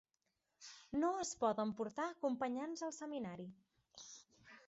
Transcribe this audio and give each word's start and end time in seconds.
No 1.01 1.11
es 1.23 1.33
poden 1.43 1.73
portar 1.81 2.07
acompanyants 2.13 2.83
al 2.87 2.97
seminari. 3.01 3.49